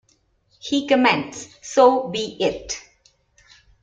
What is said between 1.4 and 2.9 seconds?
So be it.